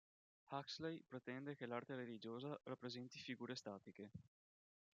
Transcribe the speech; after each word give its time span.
Huxley 0.49 1.03
pretende 1.07 1.53
che 1.55 1.67
l'arte 1.67 1.95
religiosa 1.95 2.59
rappresenti 2.63 3.19
figure 3.19 3.53
statiche. 3.53 4.09